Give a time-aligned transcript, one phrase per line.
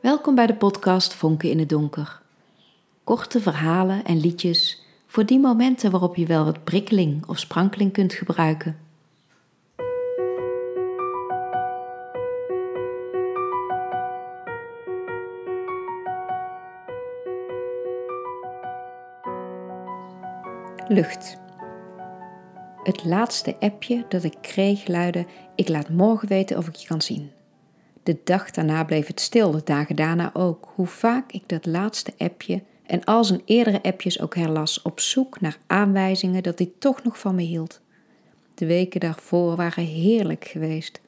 [0.00, 2.20] Welkom bij de podcast Vonken in het Donker.
[3.04, 8.12] Korte verhalen en liedjes voor die momenten waarop je wel wat prikkeling of sprankeling kunt
[8.12, 8.78] gebruiken.
[20.88, 21.36] Lucht.
[22.82, 27.02] Het laatste appje dat ik kreeg luidde: Ik laat morgen weten of ik je kan
[27.02, 27.30] zien.
[28.08, 30.68] De dag daarna bleef het stil, de dagen daarna ook.
[30.74, 35.40] Hoe vaak ik dat laatste appje en al zijn eerdere appjes ook herlas, op zoek
[35.40, 37.80] naar aanwijzingen dat hij toch nog van me hield.
[38.54, 41.00] De weken daarvoor waren heerlijk geweest.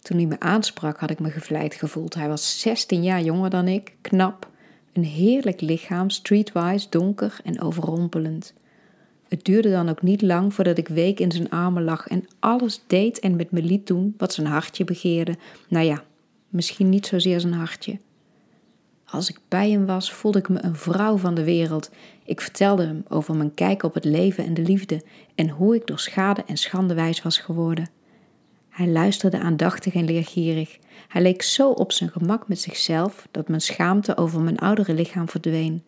[0.00, 2.14] Toen hij me aansprak, had ik me gevleid gevoeld.
[2.14, 4.48] Hij was 16 jaar jonger dan ik, knap,
[4.92, 8.54] een heerlijk lichaam, streetwise, donker en overrompelend.
[9.28, 12.82] Het duurde dan ook niet lang voordat ik week in zijn armen lag en alles
[12.86, 15.36] deed en met me liet doen wat zijn hartje begeerde.
[15.68, 16.04] Nou ja,
[16.56, 17.98] misschien niet zozeer zijn hartje.
[19.04, 21.90] Als ik bij hem was, voelde ik me een vrouw van de wereld.
[22.24, 25.02] Ik vertelde hem over mijn kijk op het leven en de liefde
[25.34, 27.90] en hoe ik door schade en schande wijs was geworden.
[28.68, 30.78] Hij luisterde aandachtig en leergierig.
[31.08, 35.28] Hij leek zo op zijn gemak met zichzelf dat mijn schaamte over mijn oudere lichaam
[35.28, 35.82] verdween.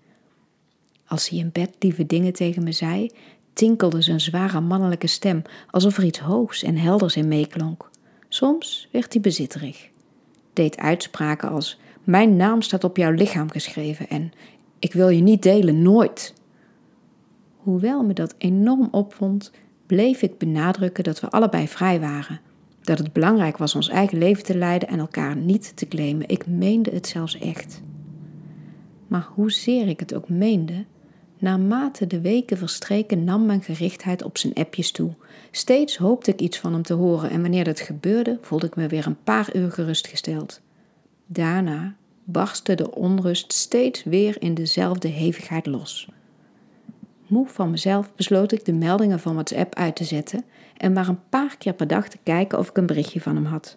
[1.06, 3.10] Als hij in bed lieve dingen tegen me zei,
[3.52, 7.90] tinkelde zijn zware mannelijke stem alsof er iets hoogs en helders in meeklonk.
[8.28, 9.88] Soms werd hij bezitterig,
[10.58, 14.32] deed uitspraken als: Mijn naam staat op jouw lichaam geschreven en
[14.78, 16.34] ik wil je niet delen, nooit.
[17.56, 19.52] Hoewel me dat enorm opvond,
[19.86, 22.40] bleef ik benadrukken dat we allebei vrij waren.
[22.80, 26.28] Dat het belangrijk was ons eigen leven te leiden en elkaar niet te claimen.
[26.28, 27.82] Ik meende het zelfs echt.
[29.06, 30.84] Maar hoezeer ik het ook meende,
[31.38, 35.10] Naarmate de weken verstreken nam mijn gerichtheid op zijn appjes toe.
[35.50, 38.86] Steeds hoopte ik iets van hem te horen en wanneer dat gebeurde, voelde ik me
[38.86, 40.60] weer een paar uur gerustgesteld.
[41.26, 46.08] Daarna barstte de onrust steeds weer in dezelfde hevigheid los.
[47.26, 50.44] Moe van mezelf besloot ik de meldingen van WhatsApp uit te zetten
[50.76, 53.44] en maar een paar keer per dag te kijken of ik een berichtje van hem
[53.44, 53.76] had.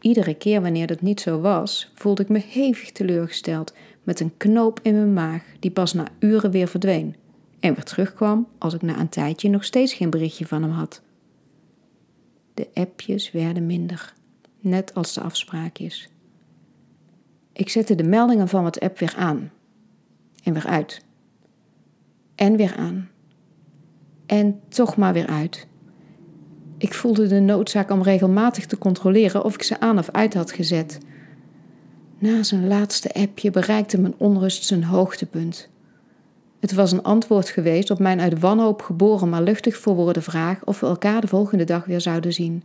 [0.00, 4.80] Iedere keer wanneer dat niet zo was, voelde ik me hevig teleurgesteld met een knoop
[4.82, 7.16] in mijn maag die pas na uren weer verdween
[7.60, 11.02] en weer terugkwam als ik na een tijdje nog steeds geen berichtje van hem had.
[12.54, 14.14] De appjes werden minder,
[14.60, 16.08] net als de afspraakjes.
[17.52, 19.50] Ik zette de meldingen van WhatsApp weer aan
[20.42, 21.04] en weer uit.
[22.34, 23.10] En weer aan.
[24.26, 25.66] En toch maar weer uit.
[26.78, 30.52] Ik voelde de noodzaak om regelmatig te controleren of ik ze aan of uit had
[30.52, 30.98] gezet.
[32.18, 35.68] Na zijn laatste appje bereikte mijn onrust zijn hoogtepunt.
[36.60, 40.80] Het was een antwoord geweest op mijn uit wanhoop geboren maar luchtig verwoorde vraag of
[40.80, 42.62] we elkaar de volgende dag weer zouden zien.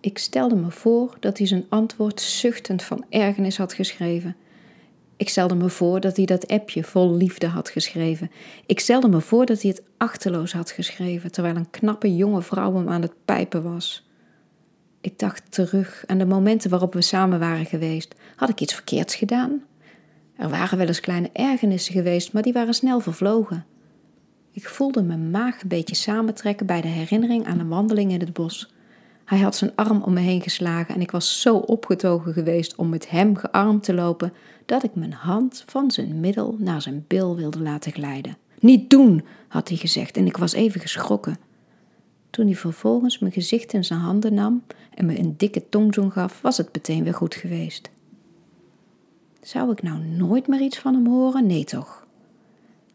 [0.00, 4.36] Ik stelde me voor dat hij zijn antwoord zuchtend van ergernis had geschreven.
[5.18, 8.30] Ik stelde me voor dat hij dat appje vol liefde had geschreven.
[8.66, 12.74] Ik stelde me voor dat hij het achterloos had geschreven, terwijl een knappe jonge vrouw
[12.74, 14.08] hem aan het pijpen was.
[15.00, 18.14] Ik dacht terug aan de momenten waarop we samen waren geweest.
[18.36, 19.62] Had ik iets verkeerds gedaan?
[20.36, 23.66] Er waren wel eens kleine ergernissen geweest, maar die waren snel vervlogen.
[24.52, 28.32] Ik voelde mijn maag een beetje samentrekken bij de herinnering aan een wandeling in het
[28.32, 28.72] bos.
[29.28, 32.88] Hij had zijn arm om me heen geslagen en ik was zo opgetogen geweest om
[32.88, 34.32] met hem gearmd te lopen
[34.66, 38.36] dat ik mijn hand van zijn middel naar zijn bil wilde laten glijden.
[38.60, 41.38] Niet doen, had hij gezegd en ik was even geschrokken.
[42.30, 44.62] Toen hij vervolgens mijn gezicht in zijn handen nam
[44.94, 47.90] en me een dikke tongzoen gaf, was het meteen weer goed geweest.
[49.40, 51.46] Zou ik nou nooit meer iets van hem horen?
[51.46, 52.06] Nee toch.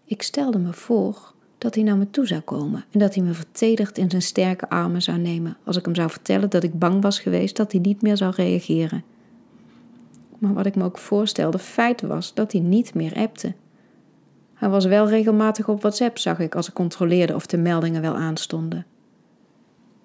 [0.05, 1.32] Ik stelde me voor
[1.63, 4.69] dat hij naar me toe zou komen en dat hij me vertederd in zijn sterke
[4.69, 7.81] armen zou nemen als ik hem zou vertellen dat ik bang was geweest dat hij
[7.81, 9.03] niet meer zou reageren.
[10.37, 13.53] Maar wat ik me ook voorstelde, feit was dat hij niet meer appte.
[14.53, 18.15] Hij was wel regelmatig op WhatsApp, zag ik als ik controleerde of de meldingen wel
[18.15, 18.85] aanstonden.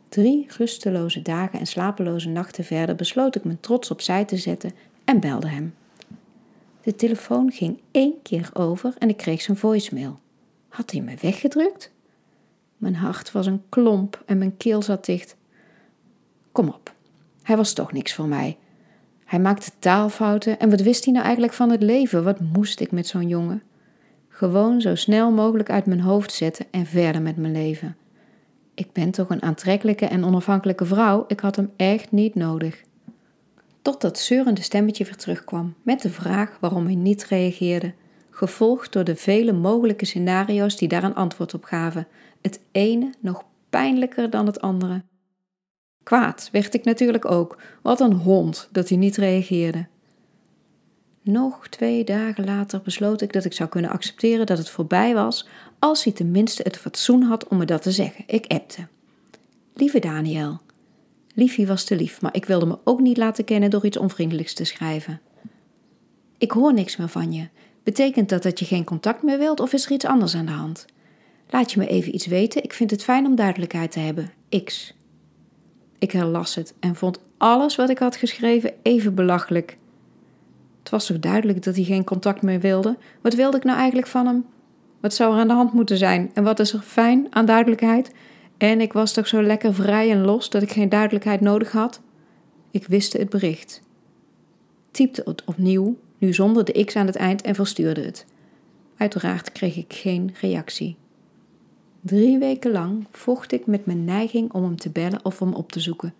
[0.09, 4.73] Drie rusteloze dagen en slapeloze nachten verder besloot ik me trots opzij te zetten
[5.05, 5.75] en belde hem.
[6.83, 10.19] De telefoon ging één keer over en ik kreeg zijn voicemail.
[10.79, 11.93] Had hij me weggedrukt?
[12.77, 15.37] Mijn hart was een klomp en mijn keel zat dicht.
[16.53, 16.95] Kom op,
[17.43, 18.59] hij was toch niks voor mij.
[19.25, 22.25] Hij maakte taalfouten en wat wist hij nou eigenlijk van het leven?
[22.25, 23.63] Wat moest ik met zo'n jongen?
[24.29, 27.97] Gewoon zo snel mogelijk uit mijn hoofd zetten en verder met mijn leven.
[28.75, 32.83] Ik ben toch een aantrekkelijke en onafhankelijke vrouw, ik had hem echt niet nodig.
[33.83, 37.95] Tot dat zeurende stemmetje weer terugkwam met de vraag waarom hij niet reageerde,
[38.39, 42.07] gevolgd door de vele mogelijke scenario's die daar een antwoord op gaven,
[42.41, 45.03] het ene nog pijnlijker dan het andere.
[46.03, 49.87] Kwaad werd ik natuurlijk ook, wat een hond dat hij niet reageerde.
[51.23, 55.49] Nog twee dagen later besloot ik dat ik zou kunnen accepteren dat het voorbij was,
[55.79, 58.25] als hij tenminste het fatsoen had om me dat te zeggen.
[58.27, 58.87] Ik appte.
[59.75, 60.61] Lieve Daniel.
[61.35, 64.55] Liefie was te lief, maar ik wilde me ook niet laten kennen door iets onvriendelijks
[64.55, 65.21] te schrijven.
[66.39, 67.49] Ik hoor niks meer van je.
[67.89, 70.53] Betekent dat dat je geen contact meer wilt of is er iets anders aan de
[70.53, 70.87] hand?
[71.51, 74.31] Laat je me even iets weten, ik vind het fijn om duidelijkheid te hebben.
[74.65, 74.95] X.
[75.99, 79.79] Ik herlas het en vond alles wat ik had geschreven even belachelijk.
[80.79, 82.97] Het was toch duidelijk dat hij geen contact meer wilde?
[83.21, 84.45] Wat wilde ik nou eigenlijk van hem?
[85.01, 86.31] Wat zou er aan de hand moeten zijn?
[86.35, 88.13] En wat is er fijn aan duidelijkheid?
[88.59, 92.01] En ik was toch zo lekker vrij en los dat ik geen duidelijkheid nodig had?
[92.71, 93.83] Ik wist het bericht.
[94.91, 98.27] Typte het opnieuw, nu zonder de X aan het eind, en verstuurde het.
[98.97, 100.97] Uiteraard kreeg ik geen reactie.
[102.01, 105.73] Drie weken lang vocht ik met mijn neiging om hem te bellen of hem op
[105.73, 106.15] te zoeken.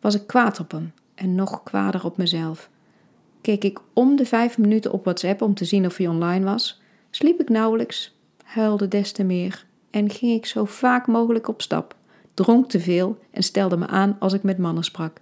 [0.00, 2.70] Was ik kwaad op hem en nog kwaader op mezelf.
[3.40, 6.80] Keek ik om de vijf minuten op WhatsApp om te zien of hij online was,
[7.10, 11.96] sliep ik nauwelijks, huilde des te meer en ging ik zo vaak mogelijk op stap,
[12.34, 15.20] dronk te veel en stelde me aan als ik met mannen sprak.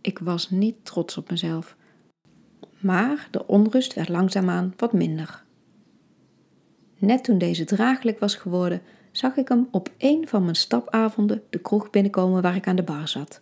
[0.00, 1.76] Ik was niet trots op mezelf.
[2.84, 5.44] Maar de onrust werd langzaamaan wat minder.
[6.98, 11.58] Net toen deze draaglijk was geworden, zag ik hem op een van mijn stapavonden de
[11.58, 13.40] kroeg binnenkomen waar ik aan de bar zat.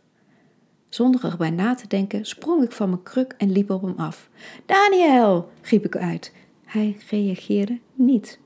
[0.89, 4.31] Zonder erbij na te denken sprong ik van mijn kruk en liep op hem af.
[4.67, 5.51] Daniel!
[5.63, 6.33] riep ik uit.
[6.65, 8.39] Hij reageerde niet.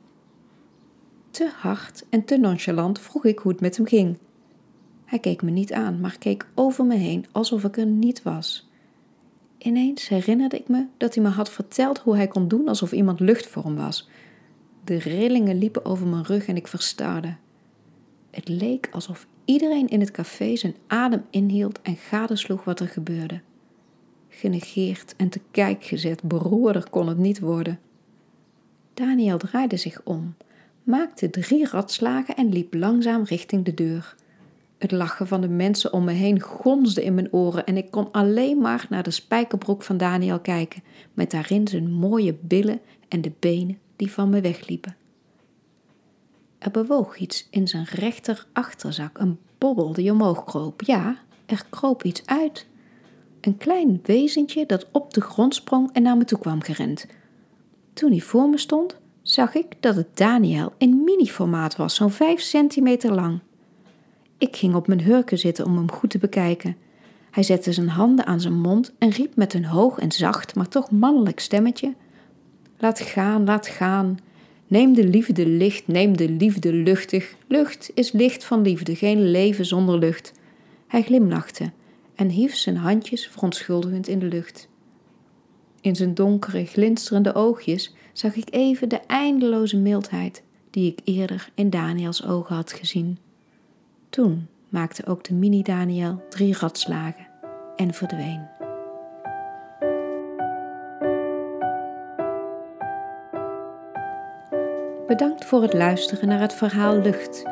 [1.30, 4.18] Te hard en te nonchalant vroeg ik hoe het met hem ging.
[5.04, 8.65] Hij keek me niet aan, maar keek over me heen alsof ik er niet was.
[9.58, 13.20] Ineens herinnerde ik me dat hij me had verteld hoe hij kon doen alsof iemand
[13.20, 14.08] lucht voor hem was.
[14.84, 17.36] De rillingen liepen over mijn rug en ik verstarde.
[18.30, 23.40] Het leek alsof iedereen in het café zijn adem inhield en gadesloeg wat er gebeurde.
[24.28, 27.78] Genegeerd en te kijk gezet, beroerder kon het niet worden.
[28.94, 30.34] Daniel draaide zich om,
[30.82, 34.14] maakte drie ratslagen en liep langzaam richting de deur.
[34.78, 38.12] Het lachen van de mensen om me heen gonsde in mijn oren en ik kon
[38.12, 40.82] alleen maar naar de spijkerbroek van Daniel kijken,
[41.14, 44.96] met daarin zijn mooie billen en de benen die van me wegliepen.
[46.58, 50.82] Er bewoog iets in zijn rechter achterzak, een bobbel die omhoog kroop.
[50.82, 52.66] Ja, er kroop iets uit.
[53.40, 57.06] Een klein wezentje dat op de grond sprong en naar me toe kwam gerend.
[57.92, 62.40] Toen hij voor me stond, zag ik dat het Daniel in mini-formaat was, zo'n vijf
[62.40, 63.40] centimeter lang.
[64.38, 66.76] Ik ging op mijn hurken zitten om hem goed te bekijken.
[67.30, 70.68] Hij zette zijn handen aan zijn mond en riep met een hoog en zacht, maar
[70.68, 71.94] toch mannelijk stemmetje:
[72.78, 74.18] Laat gaan, laat gaan.
[74.66, 77.34] Neem de liefde licht, neem de liefde luchtig.
[77.46, 80.32] Lucht is licht van liefde, geen leven zonder lucht.
[80.86, 81.72] Hij glimlachte
[82.14, 84.68] en hief zijn handjes verontschuldigend in de lucht.
[85.80, 91.70] In zijn donkere, glinsterende oogjes zag ik even de eindeloze mildheid die ik eerder in
[91.70, 93.18] Daniels ogen had gezien.
[94.16, 97.26] Toen maakte ook de mini-Daniel drie ratslagen
[97.76, 98.48] en verdween.
[105.06, 107.44] Bedankt voor het luisteren naar het verhaal Lucht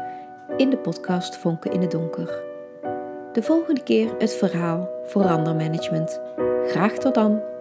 [0.56, 2.43] in de podcast Vonken in het Donker.
[3.32, 6.20] De volgende keer het verhaal Verandermanagement.
[6.67, 7.54] Graag tot dan!